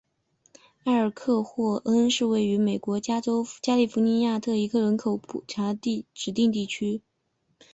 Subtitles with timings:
[0.85, 3.19] 埃尔克霍恩是位于美国加
[3.67, 7.03] 利福尼亚州蒙特雷县的一个人口普查指定地区。